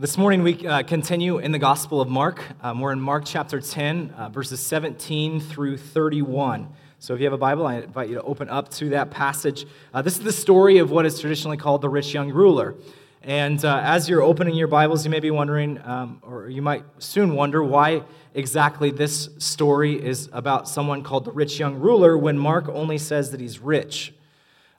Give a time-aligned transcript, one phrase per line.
[0.00, 2.40] This morning we uh, continue in the Gospel of Mark.
[2.62, 6.68] Um, we're in Mark chapter 10, uh, verses 17 through 31.
[7.00, 9.66] So if you have a Bible, I invite you to open up to that passage.
[9.92, 12.76] Uh, this is the story of what is traditionally called the rich young ruler.
[13.22, 16.84] And uh, as you're opening your Bibles, you may be wondering, um, or you might
[17.00, 18.04] soon wonder, why
[18.34, 23.32] exactly this story is about someone called the rich young ruler when Mark only says
[23.32, 24.14] that he's rich.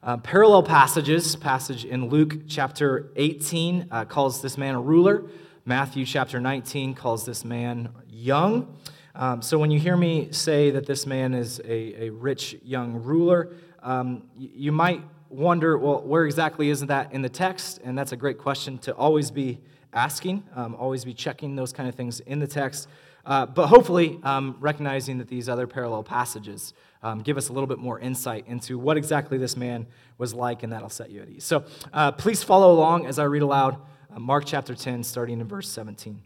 [0.02, 5.23] Uh, parallel passages, passage in Luke chapter 18 uh, calls this man a ruler.
[5.66, 8.77] Matthew chapter 19 calls this man young.
[9.13, 13.03] Um, so when you hear me say that this man is a, a rich young
[13.03, 13.52] ruler,
[13.84, 17.81] um, you, you might wonder, well, where exactly is that in the text?
[17.84, 19.59] And that's a great question to always be
[19.91, 22.88] asking, um, always be checking those kind of things in the text.
[23.25, 27.67] Uh, but hopefully, um, recognizing that these other parallel passages um, give us a little
[27.67, 31.30] bit more insight into what exactly this man was like, and that'll set you at
[31.30, 31.44] ease.
[31.45, 31.63] So
[31.94, 33.77] uh, please follow along as I read aloud
[34.13, 36.22] uh, Mark chapter 10, starting in verse 17.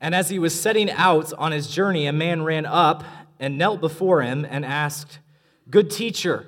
[0.00, 3.02] And as he was setting out on his journey, a man ran up
[3.40, 5.18] and knelt before him and asked,
[5.68, 6.46] Good teacher,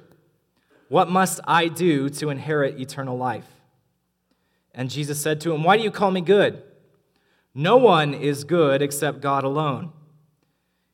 [0.88, 3.46] what must I do to inherit eternal life?
[4.72, 6.62] And Jesus said to him, Why do you call me good?
[7.54, 9.92] No one is good except God alone.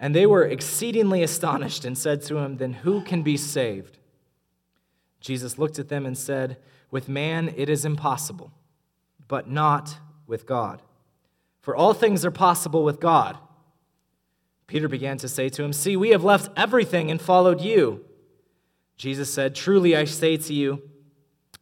[0.00, 3.98] And they were exceedingly astonished and said to him, Then who can be saved?
[5.20, 6.58] Jesus looked at them and said,
[6.90, 8.52] With man it is impossible,
[9.26, 10.82] but not with God.
[11.60, 13.36] For all things are possible with God.
[14.68, 18.04] Peter began to say to him, See, we have left everything and followed you.
[18.96, 20.82] Jesus said, Truly I say to you,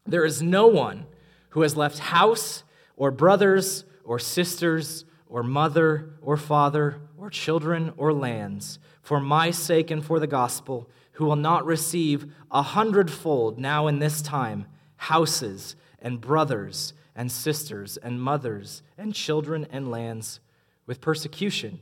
[0.04, 1.06] there is no one
[1.50, 2.64] who has left house
[2.96, 9.90] or brothers or sisters or mother or father or children or lands for my sake
[9.90, 14.66] and for the gospel, who will not receive a hundredfold now in this time
[14.96, 20.40] houses and brothers and sisters and mothers and children and lands
[20.86, 21.80] with persecution,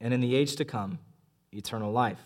[0.00, 0.98] and in the age to come,
[1.52, 2.20] eternal life.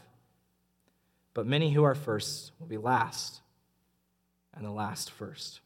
[1.35, 3.41] But many who are first will be last,
[4.55, 5.61] and the last first.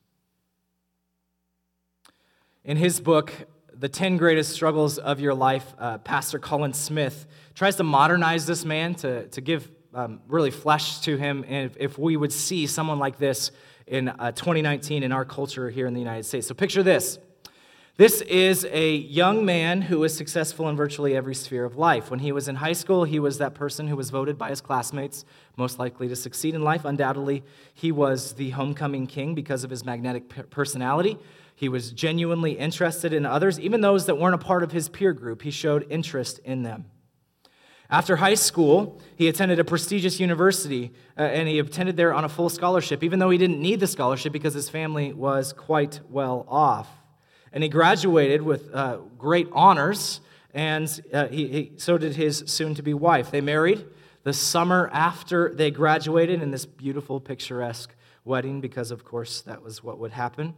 [2.64, 3.32] In his book,
[3.78, 8.64] the 10 greatest struggles of your life, uh, Pastor Colin Smith tries to modernize this
[8.64, 11.44] man to, to give um, really flesh to him.
[11.48, 13.50] And if, if, we would see someone like this
[13.86, 16.46] in uh, 2019 in our culture here in the United States.
[16.46, 17.18] So picture this.
[17.98, 22.10] This is a young man who was successful in virtually every sphere of life.
[22.10, 24.62] When he was in high school, he was that person who was voted by his
[24.62, 25.26] classmates
[25.58, 26.86] most likely to succeed in life.
[26.86, 27.44] Undoubtedly,
[27.74, 31.18] he was the homecoming king because of his magnetic personality.
[31.62, 35.12] He was genuinely interested in others, even those that weren't a part of his peer
[35.12, 35.42] group.
[35.42, 36.86] He showed interest in them.
[37.88, 42.28] After high school, he attended a prestigious university uh, and he attended there on a
[42.28, 46.46] full scholarship, even though he didn't need the scholarship because his family was quite well
[46.48, 46.88] off.
[47.52, 50.20] And he graduated with uh, great honors,
[50.52, 53.30] and uh, he, he, so did his soon to be wife.
[53.30, 53.86] They married
[54.24, 57.94] the summer after they graduated in this beautiful, picturesque
[58.24, 60.54] wedding, because of course that was what would happen.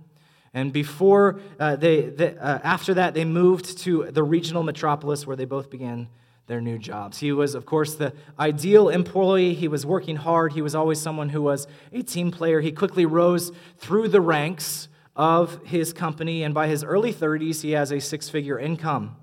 [0.54, 5.44] And before uh, they, uh, after that, they moved to the regional metropolis where they
[5.44, 6.08] both began
[6.46, 7.18] their new jobs.
[7.18, 9.54] He was, of course, the ideal employee.
[9.54, 10.52] He was working hard.
[10.52, 12.60] He was always someone who was a team player.
[12.60, 17.72] He quickly rose through the ranks of his company, and by his early 30s, he
[17.72, 19.16] has a six figure income.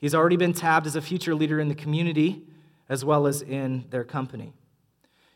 [0.00, 2.42] He's already been tabbed as a future leader in the community
[2.88, 4.52] as well as in their company.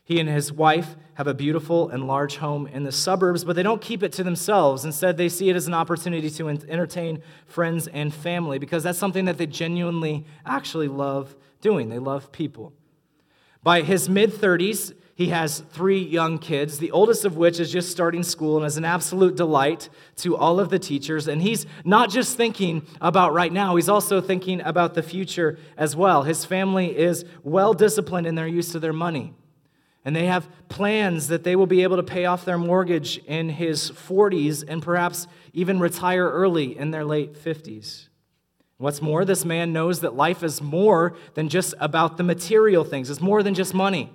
[0.09, 3.61] He and his wife have a beautiful and large home in the suburbs, but they
[3.61, 4.83] don't keep it to themselves.
[4.83, 9.25] Instead, they see it as an opportunity to entertain friends and family because that's something
[9.25, 11.89] that they genuinely actually love doing.
[11.89, 12.73] They love people.
[13.61, 17.91] By his mid 30s, he has three young kids, the oldest of which is just
[17.91, 21.27] starting school and is an absolute delight to all of the teachers.
[21.27, 25.95] And he's not just thinking about right now, he's also thinking about the future as
[25.95, 26.23] well.
[26.23, 29.35] His family is well disciplined in their use of their money.
[30.05, 33.49] And they have plans that they will be able to pay off their mortgage in
[33.49, 38.07] his 40s and perhaps even retire early in their late 50s.
[38.77, 43.09] What's more, this man knows that life is more than just about the material things,
[43.09, 44.09] it's more than just money.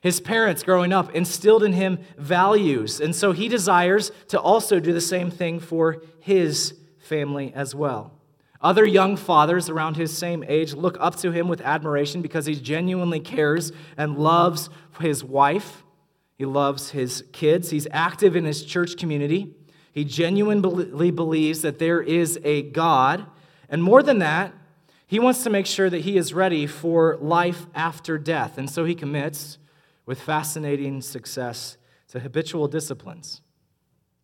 [0.00, 4.92] His parents, growing up, instilled in him values, and so he desires to also do
[4.92, 8.12] the same thing for his family as well.
[8.60, 12.54] Other young fathers around his same age look up to him with admiration because he
[12.54, 14.68] genuinely cares and loves
[15.00, 15.84] his wife.
[16.34, 17.70] He loves his kids.
[17.70, 19.54] He's active in his church community.
[19.92, 23.26] He genuinely believes that there is a God.
[23.68, 24.54] And more than that,
[25.06, 28.58] he wants to make sure that he is ready for life after death.
[28.58, 29.58] And so he commits
[30.06, 31.78] with fascinating success
[32.08, 33.40] to habitual disciplines.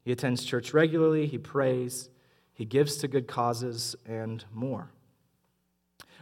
[0.04, 2.10] He attends church regularly, he prays,
[2.52, 4.90] he gives to good causes, and more.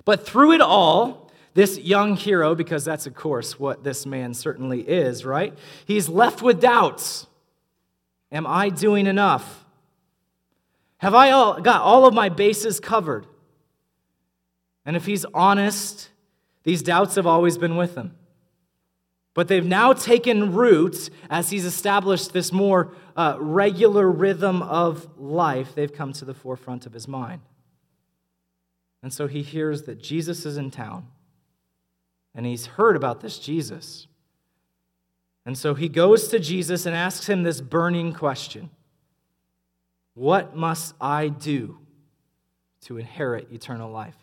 [0.05, 4.81] But through it all, this young hero, because that's, of course, what this man certainly
[4.81, 5.57] is, right?
[5.85, 7.27] He's left with doubts.
[8.31, 9.65] Am I doing enough?
[10.99, 13.27] Have I all, got all of my bases covered?
[14.87, 16.09] And if he's honest,
[16.65, 18.17] these doubts have always been with him.
[19.35, 25.75] But they've now taken root as he's established this more uh, regular rhythm of life.
[25.75, 27.41] They've come to the forefront of his mind.
[29.03, 31.09] And so he hears that Jesus is in town.
[32.35, 34.07] And he's heard about this Jesus.
[35.45, 38.71] And so he goes to Jesus and asks him this burning question
[40.15, 41.79] What must I do
[42.83, 44.17] to inherit eternal life?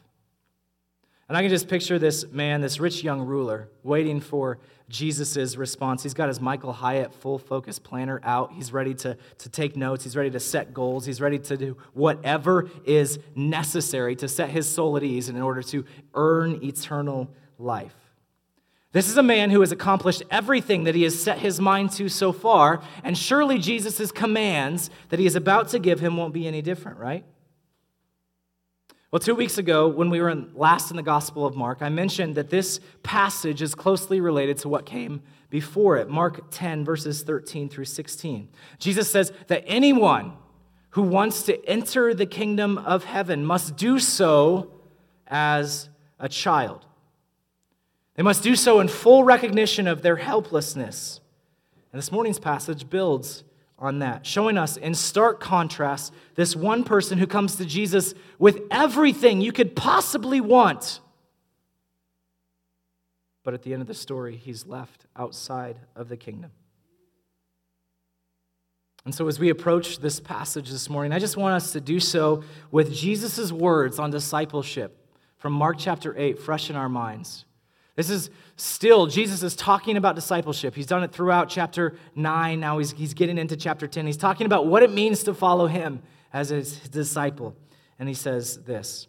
[1.28, 4.58] And I can just picture this man, this rich young ruler, waiting for
[4.90, 6.02] Jesus' response.
[6.02, 8.52] He's got his Michael Hyatt full focus planner out.
[8.54, 10.04] He's ready to, to take notes.
[10.04, 11.06] He's ready to set goals.
[11.06, 15.62] He's ready to do whatever is necessary to set his soul at ease in order
[15.62, 15.86] to
[16.16, 17.30] earn eternal
[17.60, 17.99] life.
[18.92, 22.10] This is a man who has accomplished everything that he has set his mind to
[22.10, 26.48] so far, and surely Jesus' commands that he is about to give him won't be
[26.48, 27.24] any different, right?
[29.12, 31.90] Well, two weeks ago, when we were in, last in the Gospel of Mark, I
[31.90, 36.10] mentioned that this passage is closely related to what came before it.
[36.10, 38.50] Mark 10, verses 13 through 16.
[38.78, 40.34] Jesus says that anyone
[40.92, 44.72] who wants to enter the kingdom of heaven must do so
[45.28, 45.90] as
[46.20, 46.86] a child.
[48.20, 51.22] They must do so in full recognition of their helplessness.
[51.94, 53.46] And this morning's passage builds
[53.78, 58.60] on that, showing us in stark contrast this one person who comes to Jesus with
[58.72, 61.00] everything you could possibly want.
[63.46, 66.52] But at the end of the story, he's left outside of the kingdom.
[69.06, 72.02] And so, as we approach this passage this morning, I just want us to do
[72.02, 75.08] so with Jesus' words on discipleship
[75.38, 77.46] from Mark chapter 8, fresh in our minds.
[77.96, 80.76] This is still, Jesus is talking about discipleship.
[80.76, 82.60] He's done it throughout chapter 9.
[82.60, 84.06] Now he's, he's getting into chapter 10.
[84.06, 86.02] He's talking about what it means to follow him
[86.32, 87.56] as his disciple.
[87.98, 89.08] And he says this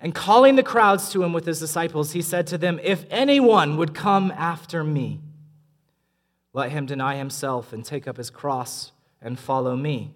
[0.00, 3.76] And calling the crowds to him with his disciples, he said to them, If anyone
[3.76, 5.20] would come after me,
[6.52, 10.14] let him deny himself and take up his cross and follow me.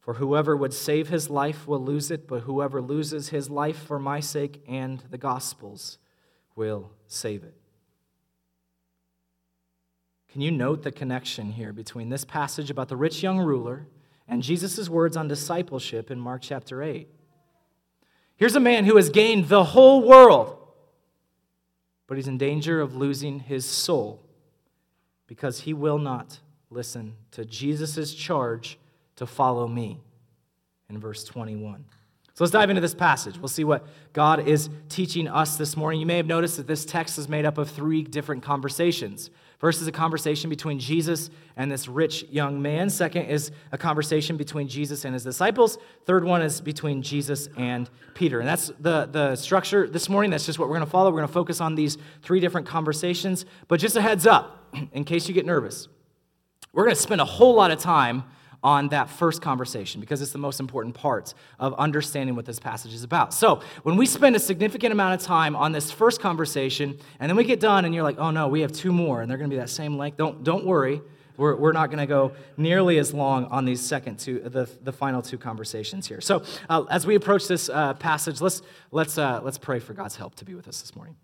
[0.00, 3.98] For whoever would save his life will lose it, but whoever loses his life for
[3.98, 5.98] my sake and the gospel's
[6.56, 7.54] will save it.
[10.30, 13.86] Can you note the connection here between this passage about the rich young ruler
[14.26, 17.08] and Jesus' words on discipleship in Mark chapter 8?
[18.36, 20.58] Here's a man who has gained the whole world,
[22.08, 24.24] but he's in danger of losing his soul
[25.26, 28.78] because he will not listen to Jesus' charge
[29.16, 30.00] to follow me
[30.88, 31.84] in verse 21.
[32.34, 33.38] So let's dive into this passage.
[33.38, 36.00] We'll see what God is teaching us this morning.
[36.00, 39.30] You may have noticed that this text is made up of three different conversations.
[39.58, 42.90] First is a conversation between Jesus and this rich young man.
[42.90, 45.78] Second is a conversation between Jesus and his disciples.
[46.06, 48.40] Third one is between Jesus and Peter.
[48.40, 50.32] And that's the, the structure this morning.
[50.32, 51.10] That's just what we're going to follow.
[51.10, 53.46] We're going to focus on these three different conversations.
[53.68, 55.86] But just a heads up, in case you get nervous,
[56.72, 58.24] we're going to spend a whole lot of time
[58.64, 62.94] on that first conversation because it's the most important part of understanding what this passage
[62.94, 63.34] is about.
[63.34, 67.36] So, when we spend a significant amount of time on this first conversation and then
[67.36, 69.50] we get done and you're like, oh no, we have two more and they're going
[69.50, 71.02] to be that same length, don't, don't worry.
[71.36, 74.92] We're, we're not going to go nearly as long on these second two, the, the
[74.92, 76.20] final two conversations here.
[76.20, 80.16] So, uh, as we approach this uh, passage, let's, let's, uh, let's pray for God's
[80.16, 81.16] help to be with us this morning.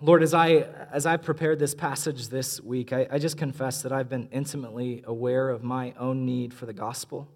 [0.00, 3.90] Lord, as I, as I prepared this passage this week, I, I just confess that
[3.90, 7.28] I've been intimately aware of my own need for the gospel.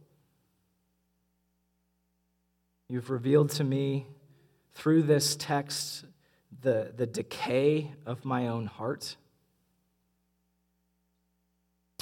[2.88, 4.07] You've revealed to me
[4.75, 6.04] through this text
[6.61, 9.16] the, the decay of my own heart.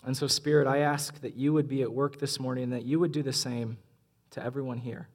[0.05, 3.00] And so, Spirit, I ask that you would be at work this morning that you
[3.00, 3.79] would do the same
[4.33, 5.09] to everyone here.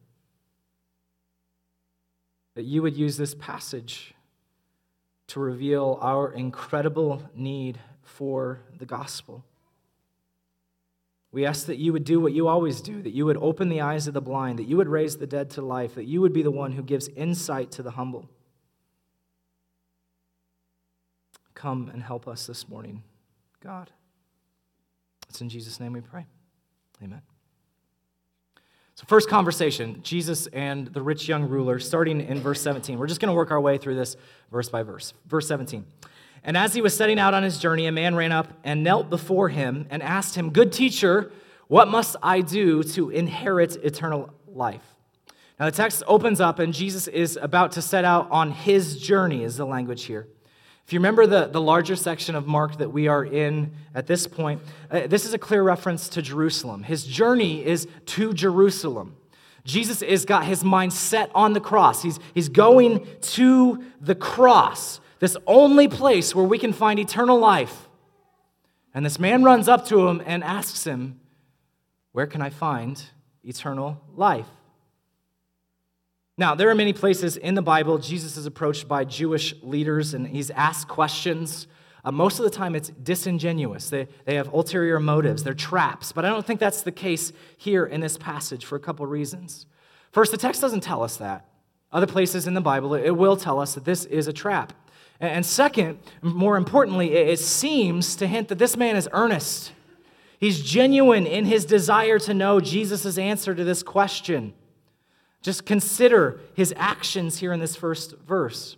[2.55, 4.14] That you would use this passage
[5.27, 9.43] to reveal our incredible need for the gospel.
[11.31, 13.81] We ask that you would do what you always do, that you would open the
[13.81, 16.31] eyes of the blind, that you would raise the dead to life, that you would
[16.31, 18.29] be the one who gives insight to the humble.
[21.53, 23.03] Come and help us this morning,
[23.61, 23.91] God.
[25.27, 26.25] It's in Jesus' name we pray.
[27.03, 27.21] Amen.
[28.95, 32.97] So, first conversation Jesus and the rich young ruler, starting in verse 17.
[32.97, 34.15] We're just going to work our way through this
[34.51, 35.13] verse by verse.
[35.27, 35.85] Verse 17.
[36.45, 39.09] And as he was setting out on his journey, a man ran up and knelt
[39.09, 41.31] before him and asked him, Good teacher,
[41.67, 44.95] what must I do to inherit eternal life?
[45.59, 49.43] Now, the text opens up, and Jesus is about to set out on his journey,
[49.43, 50.27] is the language here.
[50.85, 54.27] If you remember the, the larger section of Mark that we are in at this
[54.27, 54.61] point,
[54.91, 56.83] uh, this is a clear reference to Jerusalem.
[56.83, 59.15] His journey is to Jerusalem.
[59.63, 62.03] Jesus has got his mind set on the cross.
[62.03, 67.89] He's, he's going to the cross, this only place where we can find eternal life.
[68.93, 71.19] And this man runs up to him and asks him,
[72.11, 73.03] Where can I find
[73.43, 74.47] eternal life?
[76.37, 80.27] Now, there are many places in the Bible Jesus is approached by Jewish leaders and
[80.27, 81.67] he's asked questions.
[82.03, 83.89] Uh, most of the time, it's disingenuous.
[83.89, 86.11] They, they have ulterior motives, they're traps.
[86.11, 89.65] But I don't think that's the case here in this passage for a couple reasons.
[90.11, 91.45] First, the text doesn't tell us that.
[91.93, 94.73] Other places in the Bible, it will tell us that this is a trap.
[95.21, 99.71] And second, more importantly, it seems to hint that this man is earnest.
[100.37, 104.53] He's genuine in his desire to know Jesus' answer to this question.
[105.45, 108.77] Just consider his actions here in this first verse.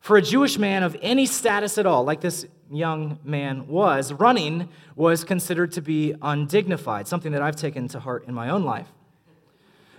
[0.00, 4.70] For a Jewish man of any status at all, like this young man was, running
[4.96, 8.86] was considered to be undignified, something that I've taken to heart in my own life.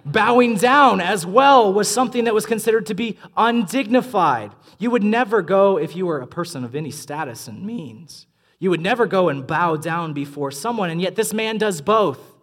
[0.04, 4.54] Bowing down as well was something that was considered to be undignified.
[4.80, 8.26] You would never go, if you were a person of any status and means,
[8.58, 12.39] you would never go and bow down before someone, and yet this man does both.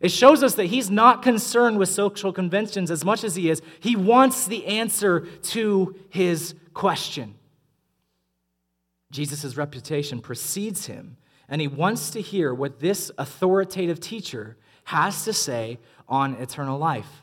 [0.00, 3.62] It shows us that he's not concerned with social conventions as much as he is.
[3.80, 7.34] He wants the answer to his question.
[9.10, 11.16] Jesus' reputation precedes him,
[11.48, 17.22] and he wants to hear what this authoritative teacher has to say on eternal life.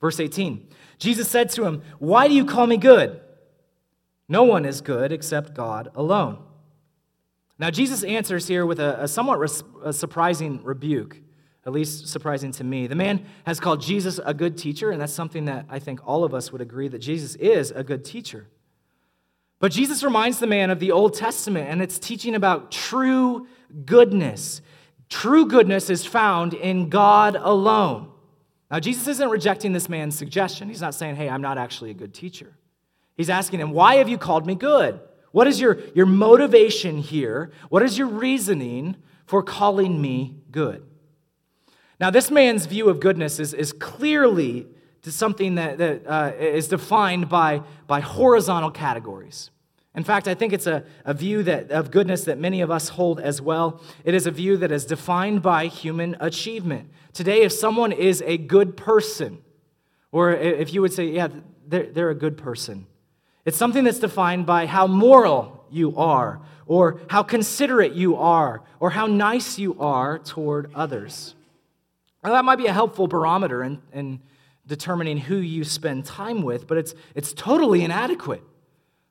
[0.00, 3.20] Verse 18 Jesus said to him, Why do you call me good?
[4.28, 6.38] No one is good except God alone.
[7.58, 11.18] Now, Jesus answers here with a, a somewhat res- a surprising rebuke
[11.66, 12.86] at least surprising to me.
[12.86, 16.22] The man has called Jesus a good teacher, and that's something that I think all
[16.22, 18.46] of us would agree that Jesus is a good teacher.
[19.58, 23.48] But Jesus reminds the man of the Old Testament, and it's teaching about true
[23.84, 24.62] goodness.
[25.08, 28.12] True goodness is found in God alone.
[28.70, 30.68] Now, Jesus isn't rejecting this man's suggestion.
[30.68, 32.56] He's not saying, hey, I'm not actually a good teacher.
[33.16, 35.00] He's asking him, why have you called me good?
[35.32, 37.50] What is your, your motivation here?
[37.70, 40.84] What is your reasoning for calling me good?
[41.98, 44.66] Now, this man's view of goodness is, is clearly
[45.02, 49.50] something that, that uh, is defined by, by horizontal categories.
[49.94, 52.90] In fact, I think it's a, a view that, of goodness that many of us
[52.90, 53.80] hold as well.
[54.04, 56.90] It is a view that is defined by human achievement.
[57.12, 59.38] Today, if someone is a good person,
[60.12, 61.28] or if you would say, yeah,
[61.66, 62.86] they're, they're a good person,
[63.44, 68.90] it's something that's defined by how moral you are, or how considerate you are, or
[68.90, 71.35] how nice you are toward others.
[72.26, 74.20] Now, that might be a helpful barometer in, in
[74.66, 78.42] determining who you spend time with, but it's, it's totally inadequate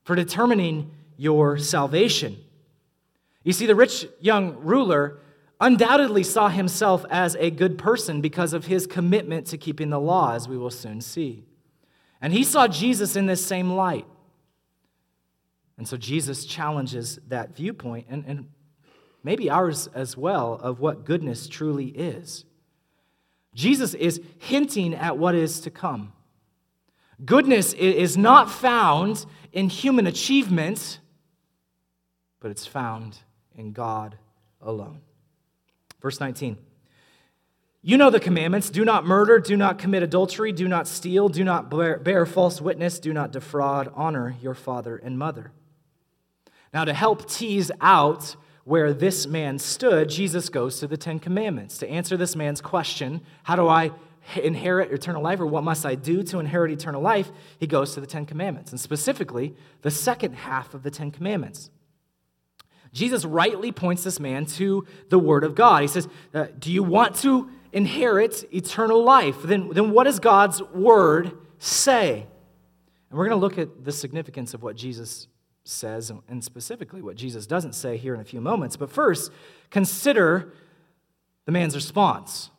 [0.04, 2.36] for determining your salvation.
[3.42, 5.20] You see, the rich young ruler
[5.62, 10.34] undoubtedly saw himself as a good person because of his commitment to keeping the law,
[10.34, 11.46] as we will soon see.
[12.22, 14.06] And he saw Jesus in this same light.
[15.78, 18.50] And so Jesus challenges that viewpoint and, and
[19.24, 22.44] maybe ours as well of what goodness truly is.
[23.56, 26.14] Jesus is hinting at what is to come.
[27.24, 31.00] Goodness is not found in human achievement,
[32.42, 33.18] but it's found
[33.56, 34.18] in God
[34.62, 35.00] alone.
[36.02, 36.58] Verse 19.
[37.82, 41.44] You know the commandments do not murder, do not commit adultery, do not steal, do
[41.44, 45.52] not bear, false witness, do not defraud, honor your father and mother.
[46.74, 48.36] Now, to help tease out
[48.66, 53.22] where this man stood, Jesus goes to the Ten Commandments to answer this man's question
[53.44, 53.92] How do I
[54.36, 57.32] inherit eternal life, or what must I do to inherit eternal life?
[57.60, 61.70] He goes to the Ten Commandments, and specifically the second half of the Ten Commandments.
[62.92, 65.82] Jesus rightly points this man to the Word of God.
[65.82, 69.44] He says, uh, Do you want to inherit eternal life?
[69.44, 72.26] Then, then what does God's Word say?
[73.10, 75.28] And we're going to look at the significance of what Jesus
[75.66, 78.78] says, and specifically what Jesus doesn't say here in a few moments.
[78.78, 79.32] But first,
[79.72, 80.54] consider
[81.46, 82.52] the man's response.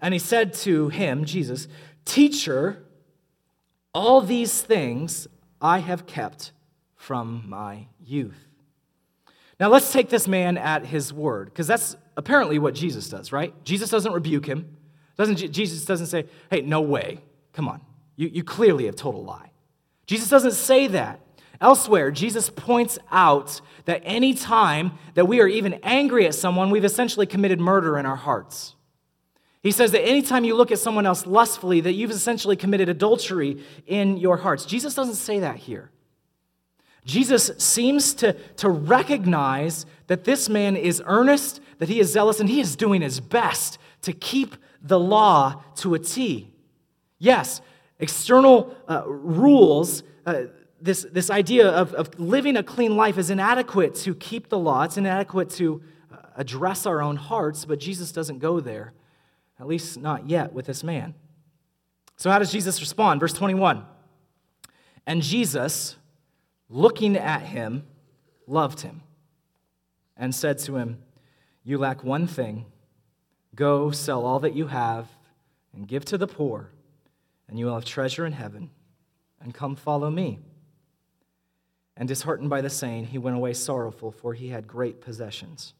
[0.00, 1.68] And he said to him, Jesus,
[2.04, 2.84] Teacher,
[3.92, 5.28] all these things
[5.60, 6.52] I have kept
[6.96, 8.48] from my youth.
[9.58, 13.52] Now let's take this man at his word, because that's apparently what Jesus does, right?
[13.64, 14.76] Jesus doesn't rebuke him.
[15.16, 17.20] Doesn't, Jesus doesn't say, hey, no way.
[17.52, 17.82] Come on.
[18.16, 19.50] You, you clearly have told a lie.
[20.06, 21.20] Jesus doesn't say that.
[21.60, 26.84] Elsewhere, Jesus points out that any time that we are even angry at someone, we've
[26.84, 28.76] essentially committed murder in our hearts.
[29.62, 33.62] He says that anytime you look at someone else lustfully, that you've essentially committed adultery
[33.86, 34.64] in your hearts.
[34.64, 35.90] Jesus doesn't say that here.
[37.04, 42.48] Jesus seems to, to recognize that this man is earnest, that he is zealous, and
[42.48, 46.50] he is doing his best to keep the law to a T.
[47.18, 47.60] Yes,
[47.98, 50.44] external uh, rules, uh,
[50.80, 54.82] this, this idea of, of living a clean life is inadequate to keep the law,
[54.82, 55.82] it's inadequate to
[56.12, 58.92] uh, address our own hearts, but Jesus doesn't go there,
[59.58, 61.14] at least not yet with this man.
[62.16, 63.20] So, how does Jesus respond?
[63.20, 63.84] Verse 21
[65.06, 65.96] And Jesus,
[66.68, 67.84] looking at him,
[68.46, 69.02] loved him
[70.16, 70.98] and said to him,
[71.64, 72.66] You lack one thing.
[73.54, 75.08] Go sell all that you have
[75.74, 76.70] and give to the poor,
[77.48, 78.70] and you will have treasure in heaven.
[79.40, 80.38] And come follow me.
[82.00, 85.74] And disheartened by the saying, he went away sorrowful, for he had great possessions.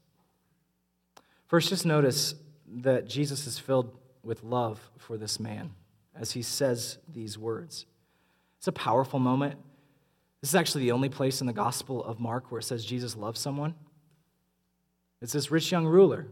[1.47, 2.35] First, just notice
[2.83, 5.71] that Jesus is filled with love for this man
[6.15, 7.87] as he says these words.
[8.59, 9.56] It's a powerful moment.
[10.43, 13.17] This is actually the only place in the Gospel of Mark where it says Jesus
[13.17, 13.75] loves someone.
[15.23, 16.26] It's this rich young ruler.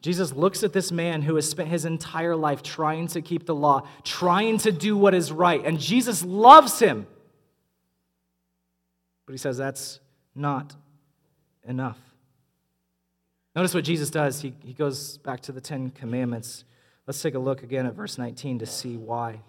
[0.00, 3.54] Jesus looks at this man who has spent his entire life trying to keep the
[3.54, 7.06] law, trying to do what is right, and Jesus loves him.
[9.32, 9.98] But he says that's
[10.34, 10.74] not
[11.64, 11.96] enough.
[13.56, 14.42] Notice what Jesus does.
[14.42, 16.64] He, he goes back to the Ten Commandments.
[17.06, 19.40] Let's take a look again at verse 19 to see why.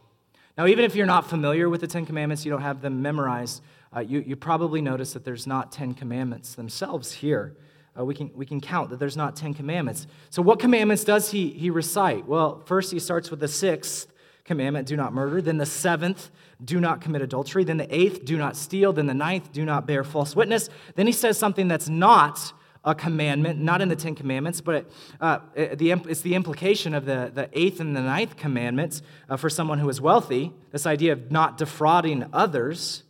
[0.57, 3.61] Now, even if you're not familiar with the Ten Commandments, you don't have them memorized,
[3.93, 7.57] uh, you, you probably notice that there's not Ten Commandments themselves here.
[7.99, 10.07] Uh, we, can, we can count that there's not Ten Commandments.
[10.29, 12.25] So, what commandments does he, he recite?
[12.25, 14.12] Well, first he starts with the sixth
[14.45, 15.41] commandment do not murder.
[15.41, 16.29] Then the seventh,
[16.63, 17.63] do not commit adultery.
[17.63, 18.93] Then the eighth, do not steal.
[18.93, 20.69] Then the ninth, do not bear false witness.
[20.95, 22.53] Then he says something that's not
[22.85, 24.89] a commandment, not in the Ten Commandments, but
[25.21, 29.79] uh, it's the implication of the, the eighth and the ninth commandments uh, for someone
[29.79, 33.03] who is wealthy, this idea of not defrauding others.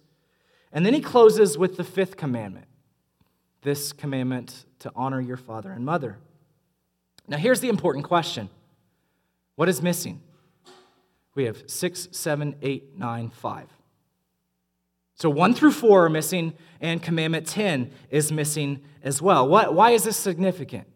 [0.71, 2.67] And then he closes with the fifth commandment
[3.63, 6.17] this commandment to honor your father and mother.
[7.27, 8.49] Now, here's the important question
[9.55, 10.21] What is missing?
[11.35, 13.67] We have six, seven, eight, nine, five.
[15.15, 19.47] So 1 through 4 are missing, and commandment 10 is missing as well.
[19.47, 20.87] Why is this significant?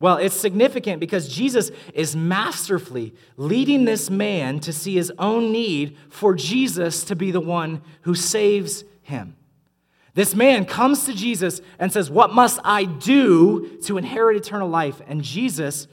[0.00, 5.96] Well, it's significant because Jesus is masterfully leading this man to see his own need
[6.10, 9.36] for Jesus to be the one who saves him.
[10.14, 15.00] This man comes to Jesus and says, What must I do to inherit eternal life?
[15.06, 15.88] And Jesus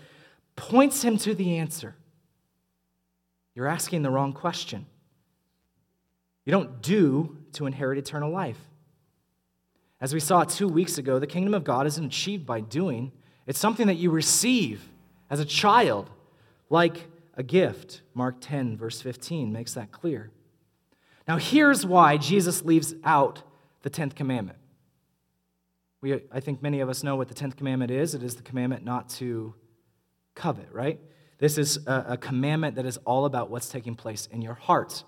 [0.56, 1.96] points him to the answer.
[3.56, 4.86] You're asking the wrong question.
[6.46, 8.60] You don't do to inherit eternal life.
[10.00, 13.12] As we saw two weeks ago, the kingdom of God isn't achieved by doing,
[13.46, 14.90] it's something that you receive
[15.30, 16.10] as a child,
[16.70, 18.02] like a gift.
[18.14, 20.32] Mark 10, verse 15, makes that clear.
[21.28, 23.44] Now, here's why Jesus leaves out
[23.84, 24.58] the 10th commandment.
[26.02, 28.44] We, I think many of us know what the 10th commandment is it is the
[28.44, 29.54] commandment not to
[30.34, 31.00] covet, right?
[31.42, 35.04] This is a, a commandment that is all about what's taking place in your heart.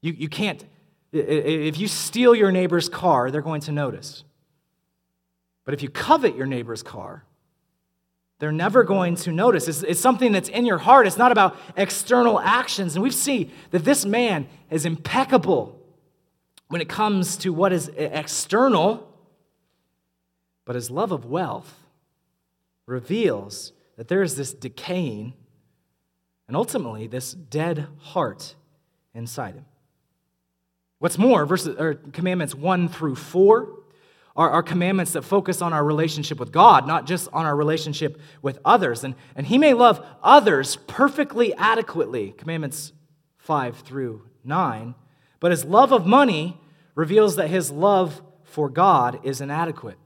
[0.00, 0.64] You, you can't,
[1.12, 4.24] if you steal your neighbor's car, they're going to notice.
[5.64, 7.22] But if you covet your neighbor's car,
[8.40, 9.68] they're never going to notice.
[9.68, 11.06] It's, it's, something that's in your heart.
[11.06, 12.96] It's not about external actions.
[12.96, 15.80] And we see that this man is impeccable
[16.66, 19.08] when it comes to what is external,
[20.64, 21.72] but his love of wealth
[22.84, 25.34] reveals that there is this decaying
[26.46, 28.54] and ultimately this dead heart
[29.12, 29.66] inside him.
[31.00, 33.68] What's more, verses, or commandments 1 through 4
[34.36, 38.20] are, are commandments that focus on our relationship with God, not just on our relationship
[38.40, 39.02] with others.
[39.02, 42.92] And, and He may love others perfectly adequately, commandments
[43.38, 44.94] 5 through 9,
[45.40, 46.56] but His love of money
[46.94, 49.98] reveals that His love for God is inadequate.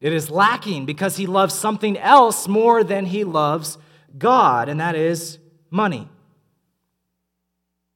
[0.00, 3.78] It is lacking because He loves something else more than He loves
[4.16, 5.38] God, and that is
[5.70, 6.08] money.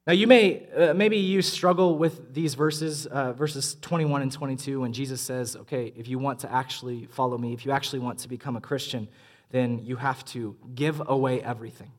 [0.07, 4.81] Now, you may, uh, maybe you struggle with these verses, uh, verses 21 and 22,
[4.81, 8.21] when Jesus says, okay, if you want to actually follow me, if you actually want
[8.21, 9.07] to become a Christian,
[9.51, 11.93] then you have to give away everything.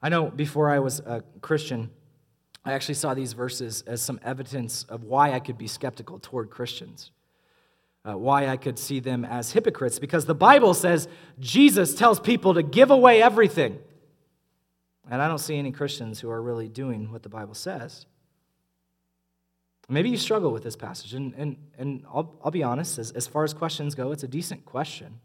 [0.00, 1.90] I know before I was a Christian,
[2.64, 6.50] I actually saw these verses as some evidence of why I could be skeptical toward
[6.50, 7.10] Christians.
[8.02, 11.06] Uh, why I could see them as hypocrites, because the Bible says
[11.38, 13.78] Jesus tells people to give away everything.
[15.10, 18.06] And I don't see any Christians who are really doing what the Bible says.
[19.88, 23.26] Maybe you struggle with this passage, and, and, and I'll, I'll be honest, as, as
[23.26, 25.20] far as questions go, it's a decent question.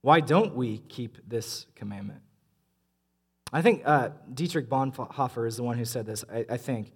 [0.00, 2.22] Why don't we keep this commandment?
[3.52, 6.92] I think uh, Dietrich Bonhoeffer is the one who said this, I, I think.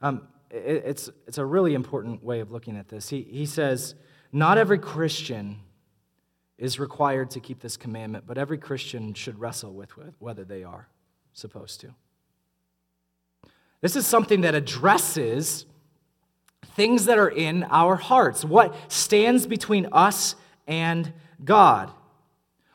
[0.00, 3.08] Um, it, it's, it's a really important way of looking at this.
[3.08, 3.94] He, he says,
[4.30, 5.60] Not every Christian
[6.58, 10.88] is required to keep this commandment, but every Christian should wrestle with whether they are
[11.32, 11.94] supposed to.
[13.80, 15.66] This is something that addresses
[16.76, 20.36] things that are in our hearts, what stands between us
[20.68, 21.12] and
[21.44, 21.90] God.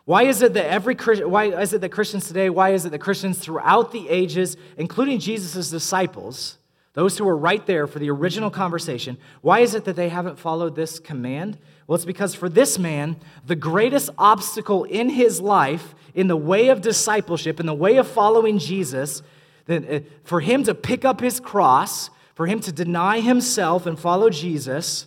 [0.03, 2.89] Why is it that every Christian why is it that Christians today, why is it
[2.89, 6.57] that Christians throughout the ages, including Jesus' disciples,
[6.97, 10.39] those who were right there for the original conversation, why is it that they haven't
[10.39, 11.55] followed this command?
[11.85, 16.69] Well, it's because for this man, the greatest obstacle in his life, in the way
[16.69, 19.21] of discipleship, in the way of following Jesus,
[19.69, 24.31] uh, for him to pick up his cross, for him to deny himself and follow
[24.31, 25.05] Jesus,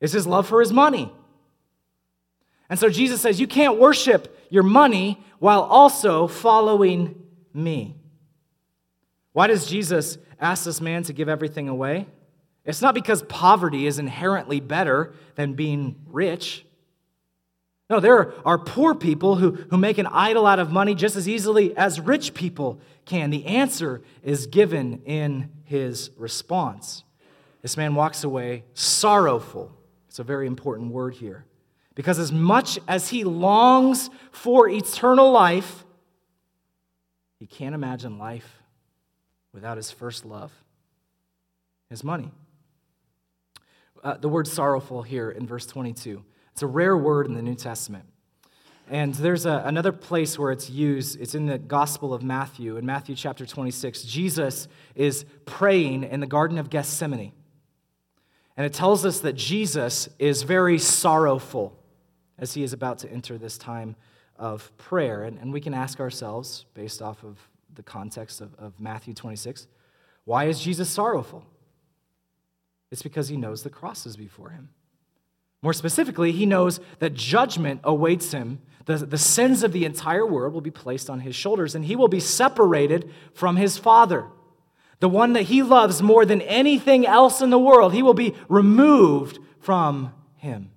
[0.00, 1.12] is his love for his money.
[2.70, 7.20] And so Jesus says, You can't worship your money while also following
[7.52, 7.96] me.
[9.32, 12.06] Why does Jesus ask this man to give everything away?
[12.64, 16.66] It's not because poverty is inherently better than being rich.
[17.88, 21.26] No, there are poor people who, who make an idol out of money just as
[21.26, 23.30] easily as rich people can.
[23.30, 27.04] The answer is given in his response.
[27.62, 29.72] This man walks away sorrowful.
[30.08, 31.46] It's a very important word here.
[31.94, 35.86] Because as much as he longs for eternal life,
[37.38, 38.57] he can't imagine life
[39.52, 40.52] without his first love,
[41.88, 42.30] his money
[44.04, 46.24] uh, the word sorrowful here in verse 22.
[46.52, 48.04] It's a rare word in the New Testament.
[48.90, 51.20] And there's a, another place where it's used.
[51.20, 52.76] It's in the Gospel of Matthew.
[52.76, 57.32] In Matthew chapter 26, Jesus is praying in the Garden of Gethsemane.
[58.56, 61.78] And it tells us that Jesus is very sorrowful
[62.38, 63.94] as he is about to enter this time
[64.36, 65.22] of prayer.
[65.22, 67.36] And, and we can ask ourselves, based off of
[67.74, 69.66] the context of, of Matthew 26,
[70.24, 71.46] why is Jesus sorrowful?
[72.90, 74.70] It's because he knows the cross is before him.
[75.62, 78.60] More specifically, he knows that judgment awaits him.
[78.86, 81.96] The, the sins of the entire world will be placed on his shoulders, and he
[81.96, 84.26] will be separated from his Father.
[85.00, 88.34] The one that he loves more than anything else in the world, he will be
[88.48, 90.70] removed from him.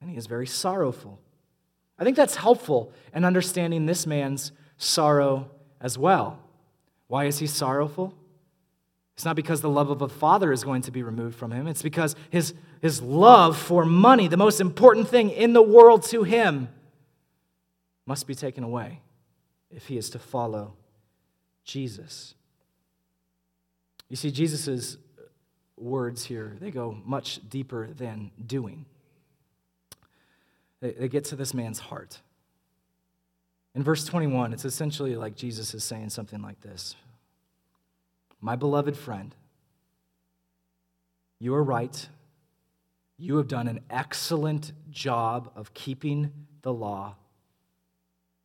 [0.00, 1.20] And he is very sorrowful.
[1.98, 6.38] I think that's helpful in understanding this man's sorrow as well.
[7.08, 8.14] Why is he sorrowful?
[9.14, 11.66] It's not because the love of a father is going to be removed from him.
[11.66, 16.22] It's because his, his love for money, the most important thing in the world to
[16.22, 16.68] him,
[18.04, 19.00] must be taken away
[19.70, 20.74] if he is to follow
[21.64, 22.34] Jesus.
[24.08, 24.98] You see, Jesus'
[25.76, 28.84] words here, they go much deeper than doing.
[30.80, 32.20] They, they get to this man's heart.
[33.76, 36.96] In verse 21, it's essentially like Jesus is saying something like this
[38.40, 39.34] my beloved friend,
[41.38, 42.08] you are right.
[43.18, 47.16] You have done an excellent job of keeping the law.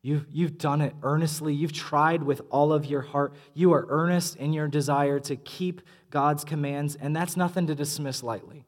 [0.02, 1.54] You've, you've done it earnestly.
[1.54, 3.34] You've tried with all of your heart.
[3.54, 8.22] You are earnest in your desire to keep God's commands, and that's nothing to dismiss
[8.22, 8.64] lightly.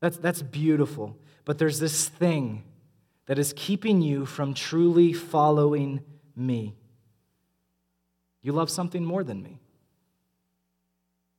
[0.00, 1.16] That's, that's beautiful.
[1.46, 2.64] But there's this thing
[3.26, 6.00] that is keeping you from truly following
[6.34, 6.74] me.
[8.42, 9.58] You love something more than me.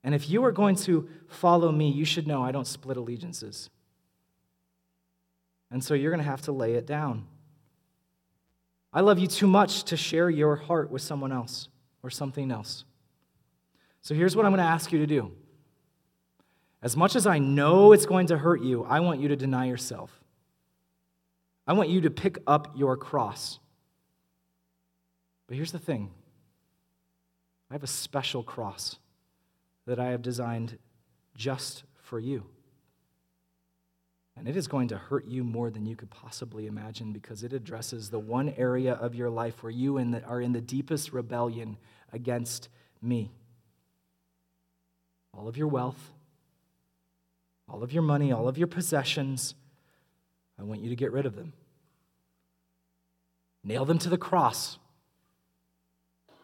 [0.04, 3.69] And if you are going to follow me, you should know I don't split allegiances.
[5.71, 7.26] And so you're going to have to lay it down.
[8.93, 11.67] I love you too much to share your heart with someone else
[12.04, 12.86] or something else.
[14.02, 15.32] So here's what I'm going to ask you to do.
[16.82, 19.65] As much as I know it's going to hurt you, I want you to deny
[19.65, 20.21] yourself.
[21.67, 23.60] I want you to pick up your cross.
[25.47, 26.12] But here's the thing
[27.69, 28.97] I have a special cross
[29.86, 30.77] that I have designed
[31.36, 32.45] just for you.
[34.38, 37.53] And it is going to hurt you more than you could possibly imagine because it
[37.53, 41.12] addresses the one area of your life where you in the, are in the deepest
[41.12, 41.77] rebellion
[42.13, 42.69] against
[43.01, 43.32] me.
[45.34, 46.12] All of your wealth,
[47.67, 49.56] all of your money, all of your possessions,
[50.60, 51.54] I want you to get rid of them.
[53.63, 54.80] Nail them to the cross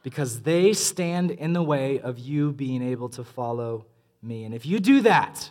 [0.04, 3.86] because they stand in the way of you being able to follow
[4.21, 4.43] me.
[4.43, 5.49] And if you do that,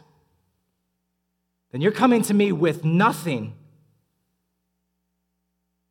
[1.70, 3.54] then you're coming to me with nothing.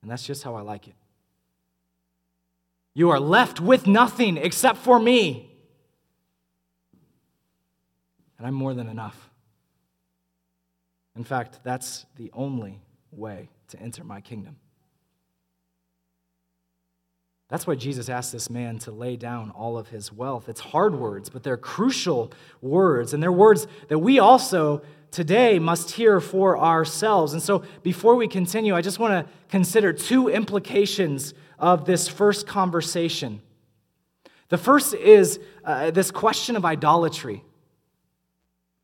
[0.02, 0.96] And that's just how I like it.
[2.94, 5.50] You are left with nothing except for me.
[8.38, 9.31] And I'm more than enough.
[11.16, 12.80] In fact, that's the only
[13.12, 14.56] way to enter my kingdom.
[17.50, 20.48] That's why Jesus asked this man to lay down all of his wealth.
[20.48, 23.14] It's hard words, but they're crucial words.
[23.14, 27.34] And they're words that we also today must hear for ourselves.
[27.34, 32.48] And so before we continue, I just want to consider two implications of this first
[32.48, 33.42] conversation.
[34.48, 37.44] The first is uh, this question of idolatry.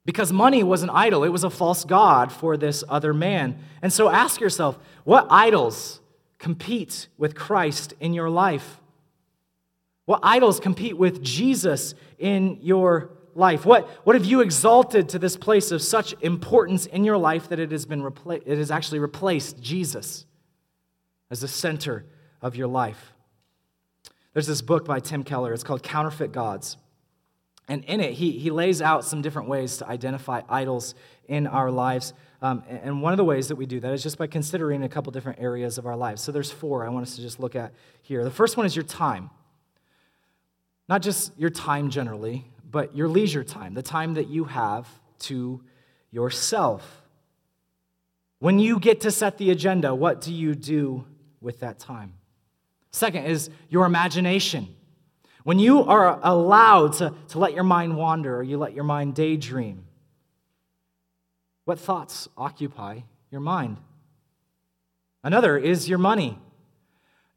[0.07, 3.59] Because money was an idol, it was a false god for this other man.
[3.81, 5.99] And so ask yourself what idols
[6.39, 8.79] compete with Christ in your life?
[10.05, 13.65] What idols compete with Jesus in your life?
[13.65, 17.59] What, what have you exalted to this place of such importance in your life that
[17.59, 20.25] it has, been repla- it has actually replaced Jesus
[21.29, 22.05] as the center
[22.41, 23.11] of your life?
[24.31, 25.51] There's this book by Tim Keller.
[25.51, 26.77] It's called Counterfeit Gods.
[27.67, 30.95] And in it, he, he lays out some different ways to identify idols
[31.27, 32.13] in our lives.
[32.41, 34.89] Um, and one of the ways that we do that is just by considering a
[34.89, 36.21] couple different areas of our lives.
[36.21, 38.23] So there's four I want us to just look at here.
[38.23, 39.29] The first one is your time.
[40.87, 44.87] Not just your time generally, but your leisure time, the time that you have
[45.19, 45.61] to
[46.11, 47.01] yourself.
[48.39, 51.05] When you get to set the agenda, what do you do
[51.41, 52.13] with that time?
[52.91, 54.76] Second is your imagination.
[55.47, 59.15] When you are allowed to, to let your mind wander or you let your mind
[59.15, 59.85] daydream,
[61.63, 62.99] what thoughts occupy
[63.31, 63.77] your mind?
[65.23, 66.37] Another is your money.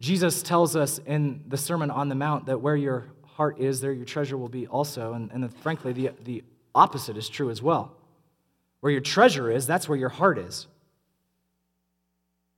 [0.00, 3.92] Jesus tells us in the Sermon on the Mount that where your heart is, there
[3.92, 5.12] your treasure will be also.
[5.12, 6.42] And, and frankly, the, the
[6.74, 7.96] opposite is true as well.
[8.80, 10.66] Where your treasure is, that's where your heart is.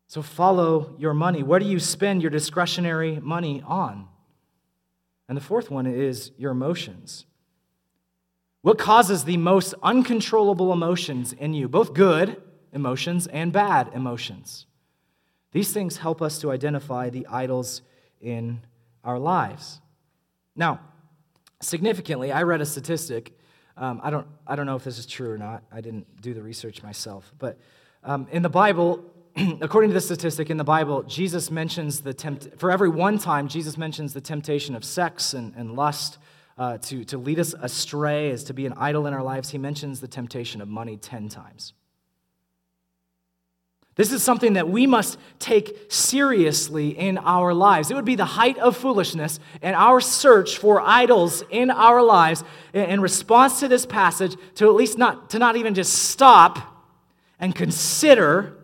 [0.07, 1.43] So follow your money.
[1.43, 4.09] What do you spend your discretionary money on?
[5.29, 7.27] And the fourth one is your emotions.
[8.63, 12.41] What causes the most uncontrollable emotions in you, both good
[12.73, 14.67] emotions and bad emotions?
[15.53, 17.83] These things help us to identify the idols
[18.21, 18.61] in
[19.05, 19.81] our lives.
[20.55, 20.81] Now,
[21.61, 23.37] significantly, I read a statistic.
[23.77, 25.65] Um, I, don't, I don't know if this is true or not.
[25.73, 27.33] I didn't do the research myself.
[27.39, 27.59] But
[28.05, 29.05] um, in the Bible,
[29.61, 33.49] according to the statistic in the Bible, Jesus mentions the tempt- for every one time,
[33.49, 36.19] Jesus mentions the temptation of sex and, and lust
[36.59, 39.59] uh, to, to lead us astray, as to be an idol in our lives, he
[39.59, 41.73] mentions the temptation of money 10 times.
[43.95, 47.91] This is something that we must take seriously in our lives.
[47.91, 52.43] It would be the height of foolishness and our search for idols in our lives
[52.73, 56.89] in response to this passage to at least not to not even just stop
[57.39, 58.57] and consider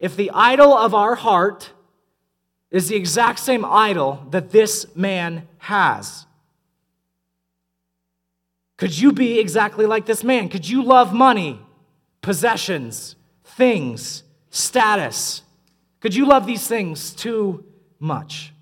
[0.00, 1.70] if the idol of our heart
[2.70, 6.26] is the exact same idol that this man has.
[8.78, 10.48] Could you be exactly like this man?
[10.48, 11.60] Could you love money,
[12.22, 15.42] possessions, things, status?
[16.00, 17.64] Could you love these things too
[17.98, 18.54] much?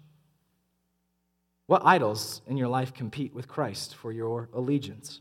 [1.67, 5.21] What idols in your life compete with Christ for your allegiance?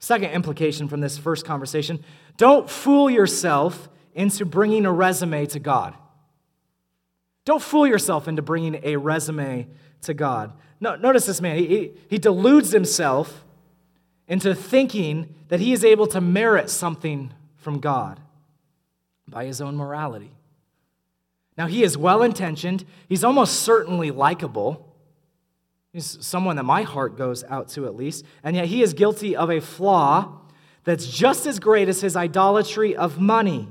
[0.00, 2.02] Second implication from this first conversation
[2.36, 5.94] don't fool yourself into bringing a resume to God.
[7.44, 9.66] Don't fool yourself into bringing a resume
[10.02, 10.52] to God.
[10.80, 13.44] No, notice this man, he, he deludes himself
[14.28, 18.20] into thinking that he is able to merit something from God
[19.28, 20.32] by his own morality.
[21.56, 24.88] Now, he is well intentioned, he's almost certainly likable.
[25.92, 29.36] He's someone that my heart goes out to at least, and yet he is guilty
[29.36, 30.40] of a flaw
[30.84, 33.68] that's just as great as his idolatry of money.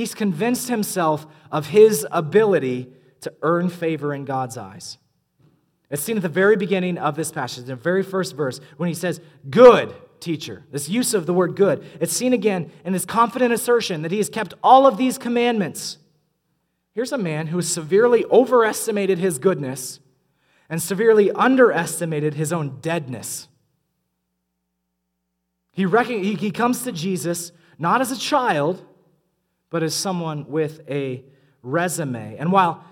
[0.00, 4.96] He's convinced himself of his ability to earn favor in God's eyes.
[5.90, 8.94] It's seen at the very beginning of this passage, the very first verse, when he
[8.94, 10.64] says, Good teacher.
[10.70, 11.84] This use of the word good.
[12.00, 15.98] It's seen again in his confident assertion that he has kept all of these commandments.
[16.94, 20.00] Here's a man who severely overestimated his goodness
[20.70, 23.48] and severely underestimated his own deadness.
[25.72, 28.86] He, reckon, he, he comes to Jesus not as a child,
[29.70, 31.24] but as someone with a
[31.62, 32.36] resume.
[32.36, 32.84] And while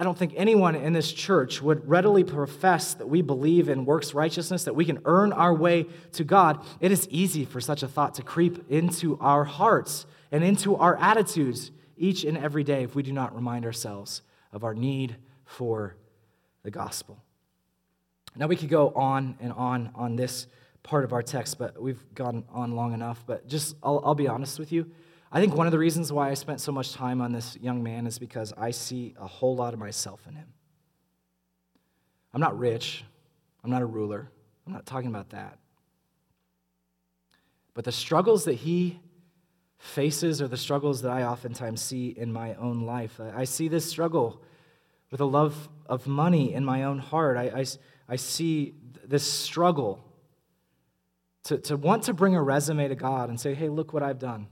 [0.00, 4.14] I don't think anyone in this church would readily profess that we believe in works
[4.14, 6.64] righteousness, that we can earn our way to God.
[6.80, 10.96] It is easy for such a thought to creep into our hearts and into our
[10.96, 14.22] attitudes each and every day if we do not remind ourselves
[14.54, 15.96] of our need for
[16.62, 17.22] the gospel.
[18.34, 20.46] Now, we could go on and on on this
[20.82, 23.22] part of our text, but we've gone on long enough.
[23.26, 24.90] But just, I'll, I'll be honest with you.
[25.32, 27.82] I think one of the reasons why I spent so much time on this young
[27.82, 30.48] man is because I see a whole lot of myself in him.
[32.34, 33.04] I'm not rich,
[33.62, 34.28] I'm not a ruler,
[34.66, 35.58] I'm not talking about that.
[37.74, 39.00] But the struggles that he
[39.78, 43.20] faces are the struggles that I oftentimes see in my own life.
[43.20, 44.42] I see this struggle
[45.10, 47.36] with a love of money in my own heart.
[47.36, 47.64] I, I,
[48.08, 50.04] I see this struggle
[51.44, 54.18] to, to want to bring a resume to God and say, hey, look what I've
[54.18, 54.48] done.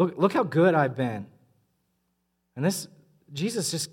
[0.00, 1.26] Look, look how good I've been.
[2.56, 2.88] And this,
[3.34, 3.90] Jesus just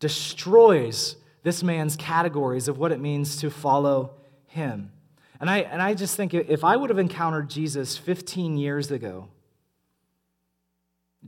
[0.00, 4.90] destroys this man's categories of what it means to follow him.
[5.38, 9.28] And I, and I just think if I would have encountered Jesus 15 years ago,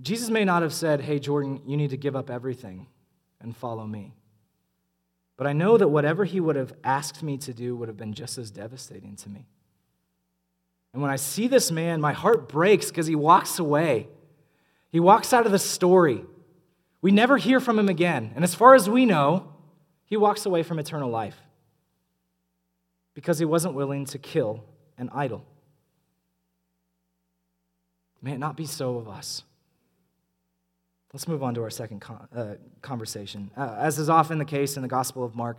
[0.03, 2.89] Jesus may not have said, Hey, Jordan, you need to give up everything
[3.41, 4.17] and follow me.
[5.37, 8.15] But I know that whatever he would have asked me to do would have been
[8.15, 9.47] just as devastating to me.
[10.93, 14.09] And when I see this man, my heart breaks because he walks away.
[14.91, 16.25] He walks out of the story.
[17.01, 18.33] We never hear from him again.
[18.35, 19.53] And as far as we know,
[20.05, 21.37] he walks away from eternal life
[23.15, 24.65] because he wasn't willing to kill
[24.97, 25.45] an idol.
[28.23, 29.45] May it not be so of us.
[31.13, 33.51] Let's move on to our second con- uh, conversation.
[33.57, 35.59] Uh, as is often the case in the Gospel of Mark,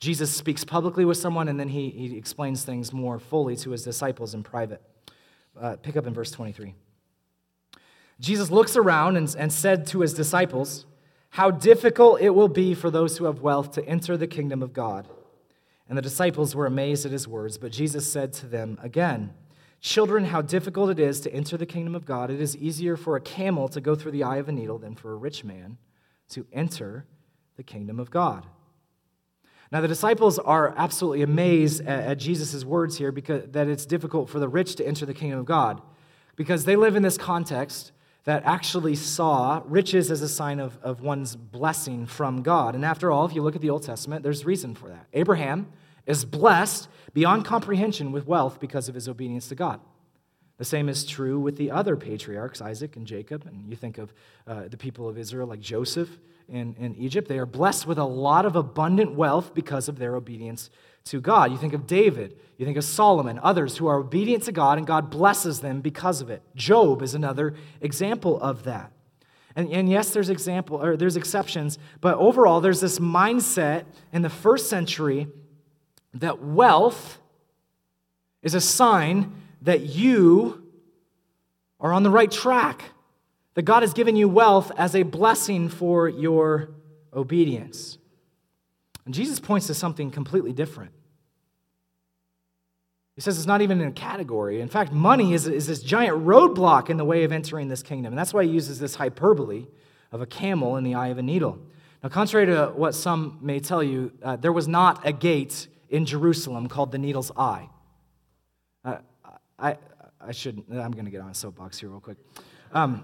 [0.00, 3.82] Jesus speaks publicly with someone and then he, he explains things more fully to his
[3.82, 4.80] disciples in private.
[5.60, 6.74] Uh, pick up in verse 23.
[8.20, 10.86] Jesus looks around and, and said to his disciples,
[11.30, 14.72] How difficult it will be for those who have wealth to enter the kingdom of
[14.72, 15.08] God.
[15.88, 19.34] And the disciples were amazed at his words, but Jesus said to them again,
[19.80, 22.30] Children, how difficult it is to enter the kingdom of God.
[22.30, 24.96] It is easier for a camel to go through the eye of a needle than
[24.96, 25.78] for a rich man
[26.30, 27.06] to enter
[27.56, 28.44] the kingdom of God.
[29.70, 34.30] Now, the disciples are absolutely amazed at, at Jesus' words here because that it's difficult
[34.30, 35.82] for the rich to enter the kingdom of God
[36.36, 37.92] because they live in this context
[38.24, 42.74] that actually saw riches as a sign of, of one's blessing from God.
[42.74, 45.06] And after all, if you look at the Old Testament, there's reason for that.
[45.12, 45.66] Abraham
[46.06, 49.80] is blessed beyond comprehension with wealth because of his obedience to God.
[50.58, 53.46] The same is true with the other patriarchs, Isaac and Jacob.
[53.46, 54.12] And you think of
[54.46, 56.10] uh, the people of Israel like Joseph
[56.48, 57.28] in, in Egypt.
[57.28, 60.70] They are blessed with a lot of abundant wealth because of their obedience
[61.04, 61.50] to God.
[61.50, 64.86] You think of David, you think of Solomon, others who are obedient to God, and
[64.86, 66.42] God blesses them because of it.
[66.54, 68.92] Job is another example of that.
[69.56, 74.30] And, and yes, there's example or there's exceptions, but overall, there's this mindset in the
[74.30, 75.26] first century
[76.14, 77.18] that wealth
[78.42, 80.62] is a sign that you
[81.80, 82.84] are on the right track
[83.58, 86.68] that God has given you wealth as a blessing for your
[87.12, 87.98] obedience.
[89.04, 90.92] And Jesus points to something completely different.
[93.16, 94.60] He says it's not even in a category.
[94.60, 98.12] In fact, money is, is this giant roadblock in the way of entering this kingdom.
[98.12, 99.66] And that's why he uses this hyperbole
[100.12, 101.58] of a camel in the eye of a needle.
[102.00, 106.06] Now, contrary to what some may tell you, uh, there was not a gate in
[106.06, 107.68] Jerusalem called the needle's eye.
[108.84, 108.98] Uh,
[109.58, 109.78] I,
[110.20, 112.18] I shouldn't, I'm going to get on a soapbox here real quick.
[112.72, 113.02] Um,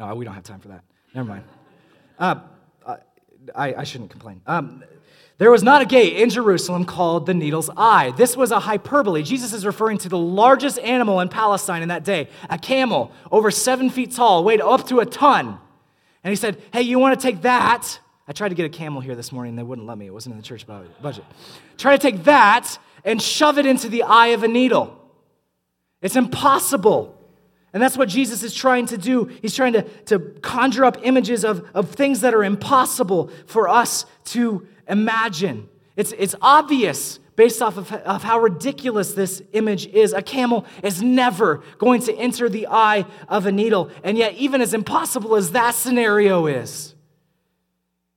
[0.00, 0.82] no, we don't have time for that.
[1.14, 1.44] Never mind.
[2.18, 2.36] Uh,
[3.54, 4.42] I, I, shouldn't complain.
[4.46, 4.84] Um,
[5.38, 8.12] there was not a gate in Jerusalem called the Needle's Eye.
[8.16, 9.22] This was a hyperbole.
[9.22, 13.50] Jesus is referring to the largest animal in Palestine in that day, a camel, over
[13.50, 15.58] seven feet tall, weighed up to a ton.
[16.22, 18.00] And he said, Hey, you want to take that?
[18.28, 20.06] I tried to get a camel here this morning, and they wouldn't let me.
[20.06, 21.24] It wasn't in the church budget.
[21.78, 24.96] Try to take that and shove it into the eye of a needle.
[26.02, 27.19] It's impossible.
[27.72, 29.26] And that's what Jesus is trying to do.
[29.42, 34.06] He's trying to, to conjure up images of, of things that are impossible for us
[34.26, 35.68] to imagine.
[35.96, 40.12] It's, it's obvious based off of, of how ridiculous this image is.
[40.12, 43.90] A camel is never going to enter the eye of a needle.
[44.02, 46.94] And yet, even as impossible as that scenario is,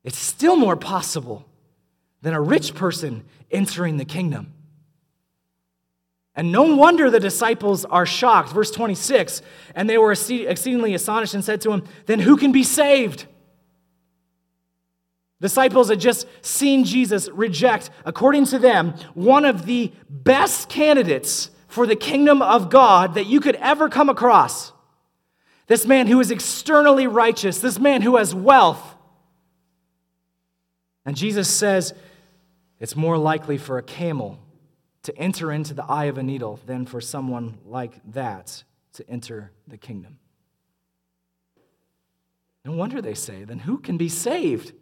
[0.03, 1.45] it's still more possible
[2.21, 4.51] than a rich person entering the kingdom.
[6.43, 8.51] And no wonder the disciples are shocked.
[8.51, 9.41] Verse 26
[9.75, 13.27] And they were exceedingly astonished and said to him, Then who can be saved?
[15.39, 21.87] Disciples had just seen Jesus reject, according to them, one of the best candidates for
[21.87, 24.73] the kingdom of God that you could ever come across.
[25.67, 28.83] This man who is externally righteous, this man who has wealth.
[31.05, 31.93] And Jesus says,
[32.81, 34.42] It's more likely for a camel
[35.03, 39.51] to enter into the eye of a needle than for someone like that to enter
[39.67, 40.17] the kingdom.
[42.65, 44.73] No wonder they say, then who can be saved?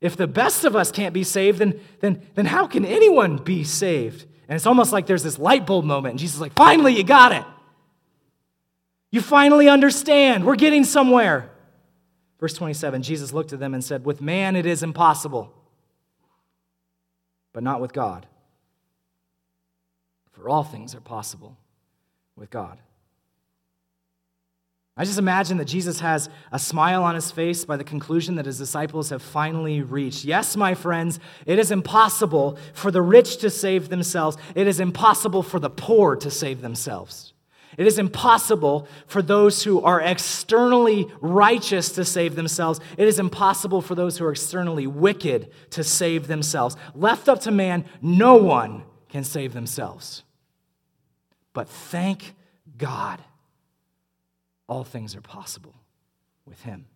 [0.00, 3.62] If the best of us can't be saved, then, then, then how can anyone be
[3.62, 4.26] saved?
[4.48, 7.04] And it's almost like there's this light bulb moment, and Jesus is like, finally, you
[7.04, 7.44] got it.
[9.12, 10.44] You finally understand.
[10.44, 11.50] We're getting somewhere.
[12.40, 15.54] Verse 27 Jesus looked at them and said, With man it is impossible,
[17.52, 18.26] but not with God.
[20.42, 21.56] For all things are possible
[22.34, 22.80] with God.
[24.96, 28.46] I just imagine that Jesus has a smile on his face by the conclusion that
[28.46, 30.24] his disciples have finally reached.
[30.24, 35.44] Yes, my friends, it is impossible for the rich to save themselves, it is impossible
[35.44, 37.34] for the poor to save themselves.
[37.78, 42.80] It is impossible for those who are externally righteous to save themselves.
[42.98, 46.76] It is impossible for those who are externally wicked to save themselves.
[46.96, 50.24] Left up to man, no one can save themselves.
[51.52, 52.34] But thank
[52.78, 53.22] God,
[54.68, 55.74] all things are possible
[56.46, 56.86] with Him.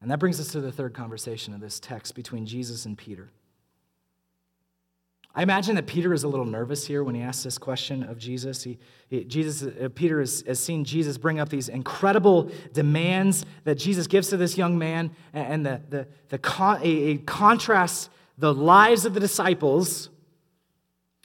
[0.00, 3.30] And that brings us to the third conversation of this text between Jesus and Peter.
[5.34, 8.18] I imagine that Peter is a little nervous here when he asks this question of
[8.18, 8.64] Jesus.
[8.64, 8.78] He,
[9.08, 14.08] he Jesus uh, Peter has, has, seen Jesus bring up these incredible demands that Jesus
[14.08, 19.14] gives to this young man, and the, the, the con, it contrasts the lives of
[19.14, 20.08] the disciples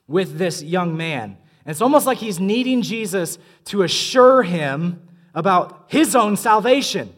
[0.08, 1.38] with this young man.
[1.66, 5.02] And it's almost like he's needing Jesus to assure him
[5.34, 7.14] about his own salvation.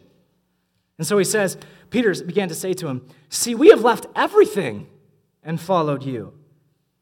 [0.96, 1.56] And so he says,
[1.90, 4.88] Peter began to say to him, See, we have left everything
[5.42, 6.32] and followed you.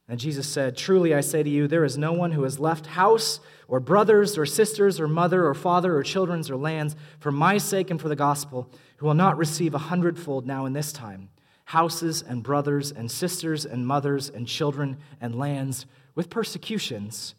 [0.08, 2.86] And Jesus said, Truly I say to you, there is no one who has left
[2.86, 7.58] house or brothers or sisters or mother or father or children or lands for my
[7.58, 11.28] sake and for the gospel who will not receive a hundredfold now in this time
[11.66, 15.84] houses and brothers and sisters and mothers and children and lands
[16.16, 17.36] with persecutions,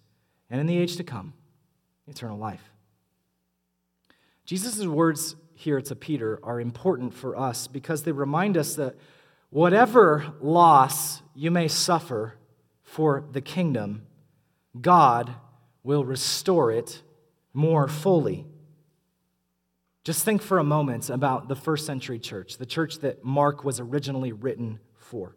[0.49, 1.33] and in the age to come,
[2.07, 2.71] eternal life.
[4.45, 8.95] Jesus' words here to Peter are important for us because they remind us that
[9.49, 12.35] whatever loss you may suffer
[12.83, 14.03] for the kingdom,
[14.79, 15.33] God
[15.83, 17.01] will restore it
[17.53, 18.45] more fully.
[20.03, 23.79] Just think for a moment about the first century church, the church that Mark was
[23.79, 25.35] originally written for.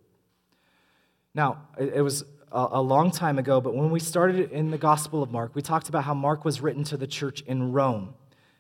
[1.35, 5.31] Now, it was a long time ago, but when we started in the Gospel of
[5.31, 8.15] Mark, we talked about how Mark was written to the church in Rome.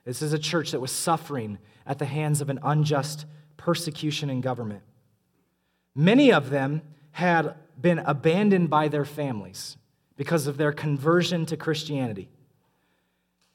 [0.04, 3.26] This is a church that was suffering at the hands of an unjust
[3.56, 4.82] persecution and government.
[5.94, 6.82] Many of them
[7.12, 9.76] had been abandoned by their families
[10.16, 12.28] because of their conversion to Christianity.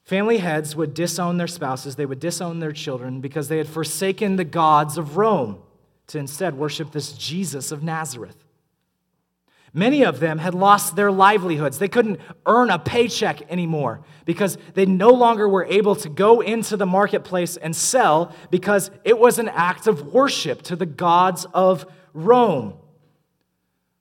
[0.03, 4.35] Family heads would disown their spouses, they would disown their children because they had forsaken
[4.35, 5.59] the gods of Rome
[6.07, 8.44] to instead worship this Jesus of Nazareth.
[9.75, 11.79] Many of them had lost their livelihoods.
[11.79, 16.77] They couldn't earn a paycheck anymore because they no longer were able to go into
[16.77, 21.85] the marketplace and sell because it was an act of worship to the gods of
[22.13, 22.75] Rome.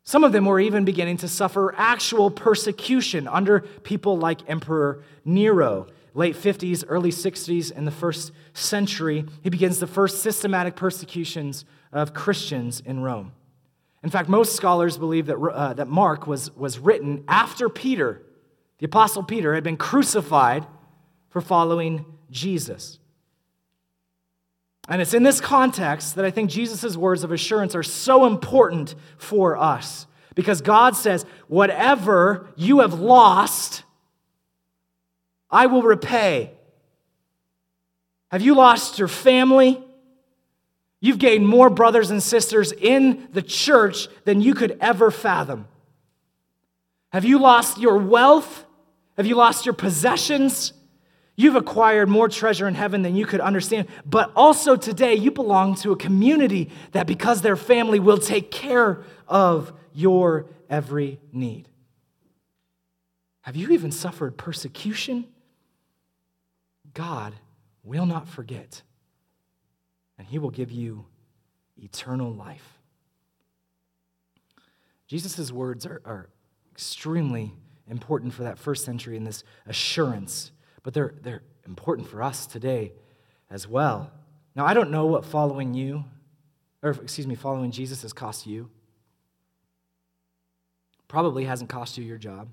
[0.05, 5.89] Some of them were even beginning to suffer actual persecution under people like Emperor Nero.
[6.15, 12.15] Late 50s, early 60s, in the first century, he begins the first systematic persecutions of
[12.15, 13.33] Christians in Rome.
[14.05, 18.21] In fact, most scholars believe that, uh, that Mark was, was written after Peter,
[18.77, 20.67] the Apostle Peter, had been crucified
[21.31, 22.99] for following Jesus.
[24.91, 28.95] And it's in this context that I think Jesus' words of assurance are so important
[29.17, 30.07] for us.
[30.35, 33.85] Because God says, whatever you have lost,
[35.51, 36.53] I will repay.
[38.31, 39.83] Have you lost your family?
[41.05, 45.69] You've gained more brothers and sisters in the church than you could ever fathom.
[47.13, 48.65] Have you lost your wealth?
[49.19, 50.73] Have you lost your possessions?
[51.37, 53.89] You've acquired more treasure in heaven than you could understand.
[54.07, 59.03] But also today, you belong to a community that, because their family, will take care
[59.29, 61.69] of your every need.
[63.43, 65.27] Have you even suffered persecution?
[66.95, 67.35] God
[67.83, 68.81] will not forget
[70.19, 71.07] and he will give you
[71.77, 72.79] eternal life.
[75.07, 76.29] Jesus' words are, are
[76.73, 77.53] extremely
[77.89, 80.51] important for that first century in this assurance,
[80.83, 82.93] but they're, they're important for us today
[83.51, 84.11] as well.
[84.57, 86.05] Now, I don't know what following you,
[86.83, 88.71] or excuse me, following Jesus has cost you.
[91.09, 92.49] Probably hasn't cost you your job.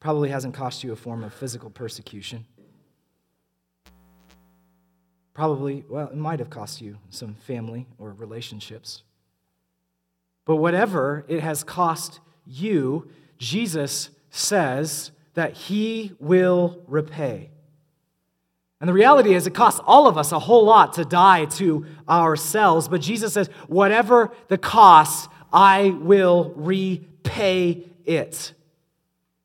[0.00, 2.44] Probably hasn't cost you a form of physical persecution.
[5.34, 9.02] Probably, well, it might have cost you some family or relationships.
[10.44, 17.50] But whatever it has cost you, Jesus says that he will repay.
[18.80, 21.86] And the reality is, it costs all of us a whole lot to die to
[22.08, 22.86] ourselves.
[22.86, 28.52] But Jesus says, whatever the cost, I will repay it.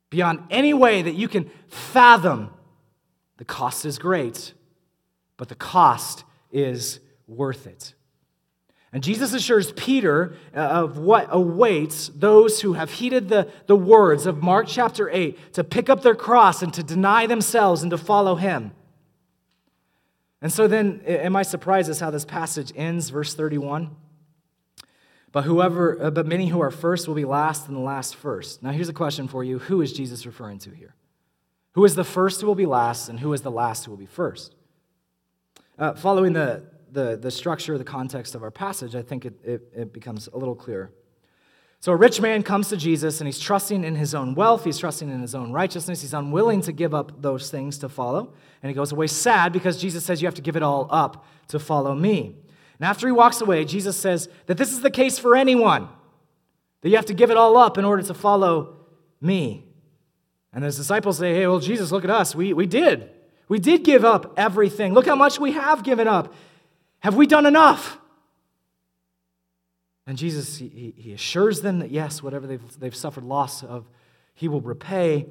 [0.10, 2.50] Beyond any way that you can fathom,
[3.38, 4.54] the cost is great,
[5.40, 7.94] but the cost is worth it.
[8.92, 14.26] And Jesus assures Peter uh, of what awaits those who have heeded the, the words
[14.26, 17.98] of Mark chapter 8 to pick up their cross and to deny themselves and to
[17.98, 18.72] follow him.
[20.42, 23.96] And so then, am I surprised as how this passage ends, verse 31?
[25.32, 28.62] But whoever, uh, but many who are first will be last, and the last first.
[28.62, 30.96] Now, here's a question for you: Who is Jesus referring to here?
[31.74, 33.98] Who is the first who will be last, and who is the last who will
[33.98, 34.56] be first?
[35.80, 39.62] Uh, following the the, the structure, the context of our passage, I think it, it,
[39.76, 40.92] it becomes a little clearer.
[41.82, 44.78] So, a rich man comes to Jesus and he's trusting in his own wealth, he's
[44.78, 48.34] trusting in his own righteousness, he's unwilling to give up those things to follow.
[48.62, 51.26] And he goes away sad because Jesus says, You have to give it all up
[51.48, 52.36] to follow me.
[52.80, 55.88] And after he walks away, Jesus says that this is the case for anyone,
[56.82, 58.76] that you have to give it all up in order to follow
[59.22, 59.64] me.
[60.52, 62.36] And his disciples say, Hey, well, Jesus, look at us.
[62.36, 63.10] We, we did.
[63.50, 64.94] We did give up everything.
[64.94, 66.34] Look how much we have given up.
[67.00, 67.98] Have we done enough?
[70.06, 73.86] And Jesus, he, he assures them that yes, whatever they've, they've suffered loss of,
[74.34, 75.28] he will repay.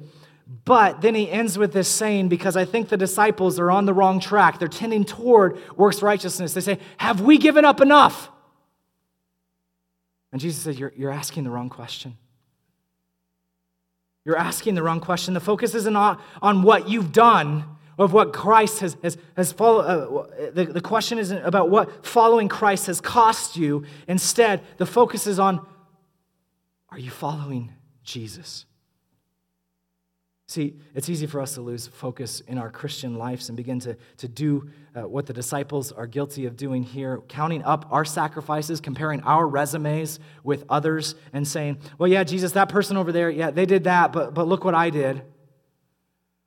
[0.65, 3.93] But then he ends with this saying because I think the disciples are on the
[3.93, 4.59] wrong track.
[4.59, 6.53] They're tending toward works righteousness.
[6.53, 8.29] They say, Have we given up enough?
[10.31, 12.17] And Jesus says, You're, you're asking the wrong question.
[14.25, 15.33] You're asking the wrong question.
[15.33, 17.63] The focus isn't on, on what you've done,
[17.99, 19.81] of what Christ has, has, has followed.
[19.81, 23.83] Uh, the, the question isn't about what following Christ has cost you.
[24.07, 25.65] Instead, the focus is on
[26.91, 27.71] are you following
[28.03, 28.65] Jesus?
[30.47, 33.95] See, it's easy for us to lose focus in our Christian lives and begin to,
[34.17, 38.81] to do uh, what the disciples are guilty of doing here, counting up our sacrifices,
[38.81, 43.51] comparing our resumes with others, and saying, well, yeah, Jesus, that person over there, yeah,
[43.51, 45.21] they did that, but, but look what I did.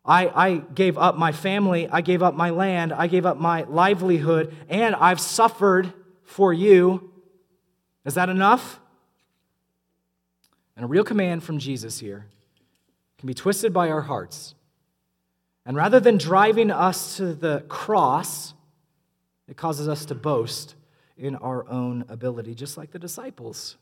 [0.04, 3.62] I, I gave up my family, I gave up my land, I gave up my
[3.62, 5.92] livelihood, and I've suffered
[6.24, 7.12] for you.
[8.04, 8.80] Is that enough?
[10.76, 12.26] And a real command from Jesus here
[13.18, 14.54] can be twisted by our hearts.
[15.64, 18.54] And rather than driving us to the cross,
[19.46, 20.74] it causes us to boast
[21.16, 23.76] in our own ability, just like the disciples.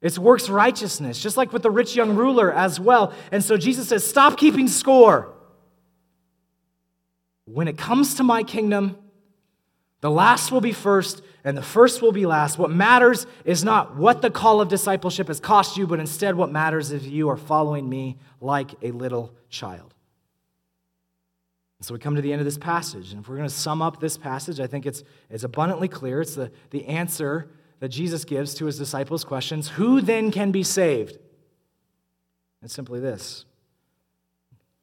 [0.00, 3.12] It's works righteousness, just like with the rich young ruler as well.
[3.32, 5.34] And so Jesus says, Stop keeping score.
[7.46, 8.96] When it comes to my kingdom,
[10.00, 12.58] the last will be first and the first will be last.
[12.58, 16.52] What matters is not what the call of discipleship has cost you, but instead what
[16.52, 19.94] matters is you are following me like a little child.
[21.80, 23.12] So we come to the end of this passage.
[23.12, 26.20] And if we're going to sum up this passage, I think it's, it's abundantly clear.
[26.20, 27.48] It's the, the answer
[27.80, 31.18] that Jesus gives to his disciples' questions Who then can be saved?
[32.62, 33.44] It's simply this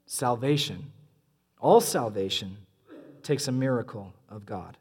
[0.06, 0.92] salvation.
[1.60, 2.58] All salvation
[3.24, 4.78] takes a miracle of God.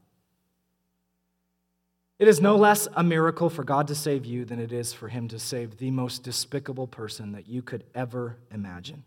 [2.19, 5.09] It is no less a miracle for God to save you than it is for
[5.09, 9.03] Him to save the most despicable person that you could ever imagine.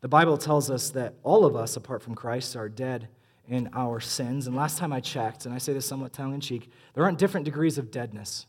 [0.00, 3.08] The Bible tells us that all of us, apart from Christ, are dead
[3.48, 4.46] in our sins.
[4.46, 7.18] And last time I checked, and I say this somewhat tongue in cheek, there aren't
[7.18, 8.46] different degrees of deadness.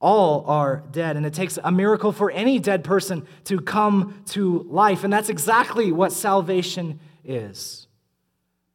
[0.00, 4.66] All are dead, and it takes a miracle for any dead person to come to
[4.68, 5.04] life.
[5.04, 7.86] And that's exactly what salvation is.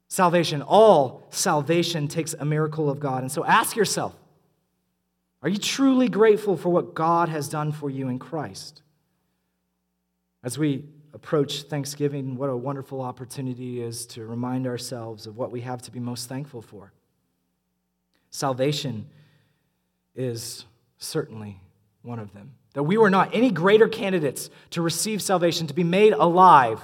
[0.07, 3.23] Salvation, all salvation takes a miracle of God.
[3.23, 4.15] And so ask yourself
[5.43, 8.83] are you truly grateful for what God has done for you in Christ?
[10.43, 15.61] As we approach Thanksgiving, what a wonderful opportunity is to remind ourselves of what we
[15.61, 16.91] have to be most thankful for.
[18.29, 19.07] Salvation
[20.15, 20.65] is
[20.97, 21.59] certainly
[22.01, 22.51] one of them.
[22.73, 26.81] That we were not any greater candidates to receive salvation, to be made alive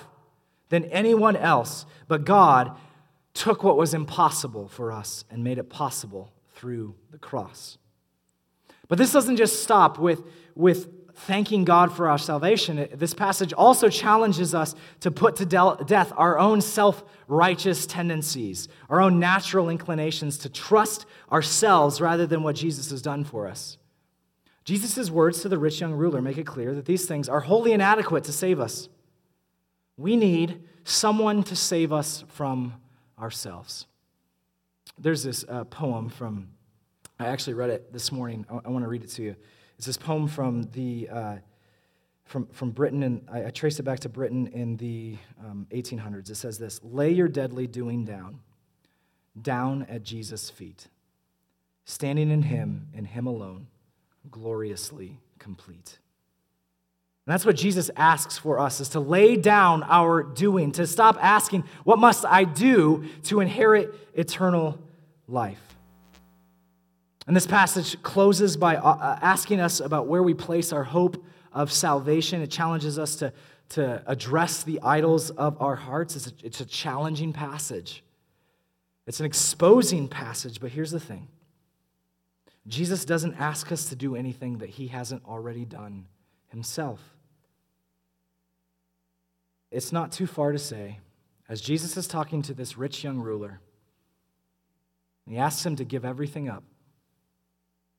[0.69, 2.75] than anyone else, but God
[3.33, 7.77] took what was impossible for us and made it possible through the cross.
[8.87, 10.23] But this doesn't just stop with,
[10.55, 12.87] with thanking God for our salvation.
[12.93, 19.01] This passage also challenges us to put to death our own self righteous tendencies, our
[19.01, 23.77] own natural inclinations to trust ourselves rather than what Jesus has done for us.
[24.63, 27.71] Jesus' words to the rich young ruler make it clear that these things are wholly
[27.73, 28.89] inadequate to save us.
[29.97, 32.73] We need someone to save us from
[33.19, 33.87] ourselves.
[34.99, 36.49] There's this uh, poem from,
[37.19, 38.45] I actually read it this morning.
[38.49, 39.35] I, I want to read it to you.
[39.77, 41.09] It's this poem from the.
[41.09, 41.35] Uh,
[42.27, 46.29] from, from Britain, and I, I trace it back to Britain in the um, 1800s.
[46.29, 48.41] It says this Lay your deadly doing down,
[49.41, 50.87] down at Jesus' feet,
[51.85, 53.67] standing in Him, in Him alone,
[54.29, 55.99] gloriously complete.
[57.25, 61.17] And that's what Jesus asks for us is to lay down our doing, to stop
[61.21, 64.79] asking, What must I do to inherit eternal
[65.27, 65.76] life?
[67.27, 71.23] And this passage closes by uh, uh, asking us about where we place our hope
[71.51, 72.41] of salvation.
[72.41, 73.33] It challenges us to,
[73.69, 76.15] to address the idols of our hearts.
[76.15, 78.03] It's a, it's a challenging passage,
[79.05, 81.27] it's an exposing passage, but here's the thing
[82.65, 86.05] Jesus doesn't ask us to do anything that he hasn't already done
[86.47, 87.01] himself.
[89.69, 90.99] It's not too far to say,
[91.49, 93.59] as Jesus is talking to this rich young ruler,
[95.25, 96.63] he asks him to give everything up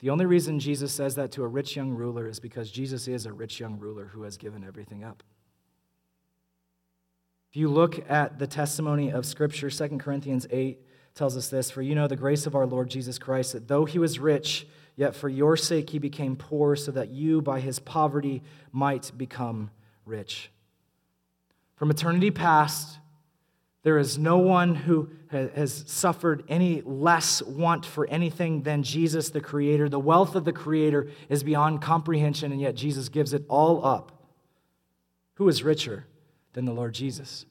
[0.01, 3.27] the only reason Jesus says that to a rich young ruler is because Jesus is
[3.27, 5.23] a rich young ruler who has given everything up.
[7.51, 10.81] If you look at the testimony of Scripture, 2 Corinthians 8
[11.15, 13.87] tells us this For you know the grace of our Lord Jesus Christ, that though
[13.87, 17.79] he was rich, yet for your sake he became poor, so that you by his
[17.79, 19.71] poverty might become
[20.05, 20.51] rich.
[21.75, 22.99] From eternity past,
[23.89, 29.41] there is no one who has suffered any less want for anything than Jesus, the
[29.41, 29.89] Creator.
[29.89, 34.12] The wealth of the Creator is beyond comprehension, and yet Jesus gives it all up.
[35.36, 36.05] Who is richer
[36.53, 37.47] than the Lord Jesus?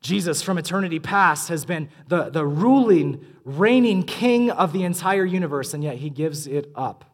[0.00, 5.74] Jesus, from eternity past, has been the, the ruling, reigning king of the entire universe,
[5.74, 7.04] and yet he gives it up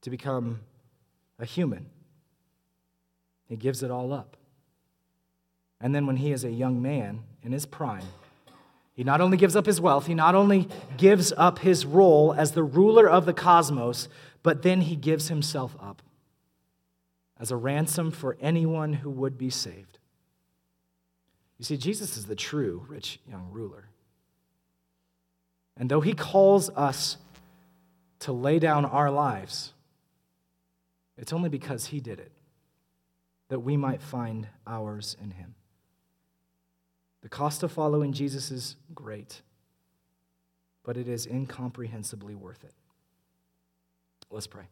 [0.00, 0.60] to become
[1.38, 1.90] a human.
[3.44, 4.37] He gives it all up.
[5.80, 8.04] And then when he is a young man in his prime,
[8.94, 12.52] he not only gives up his wealth, he not only gives up his role as
[12.52, 14.08] the ruler of the cosmos,
[14.42, 16.02] but then he gives himself up
[17.38, 19.98] as a ransom for anyone who would be saved.
[21.58, 23.84] You see, Jesus is the true rich young ruler.
[25.76, 27.18] And though he calls us
[28.20, 29.72] to lay down our lives,
[31.16, 32.32] it's only because he did it
[33.48, 35.54] that we might find ours in him.
[37.22, 39.42] The cost of following Jesus is great,
[40.84, 42.74] but it is incomprehensibly worth it.
[44.30, 44.68] Let's pray.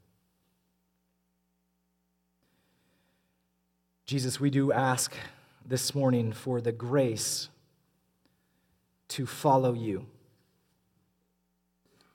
[4.04, 5.12] Jesus, we do ask
[5.64, 7.48] this morning for the grace
[9.08, 10.06] to follow you.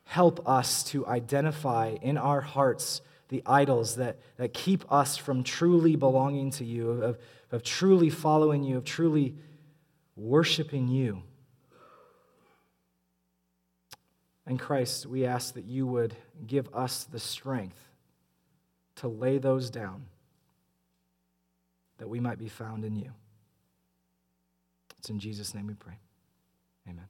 [0.05, 5.95] Help us to identify in our hearts the idols that, that keep us from truly
[5.95, 7.17] belonging to you, of,
[7.51, 9.35] of truly following you, of truly
[10.21, 11.23] worshiping you.
[14.45, 16.15] And Christ, we ask that you would
[16.45, 17.79] give us the strength
[18.97, 20.05] to lay those down,
[21.97, 23.11] that we might be found in you.
[24.99, 25.97] It's in Jesus' name we pray.
[26.87, 27.07] Amen.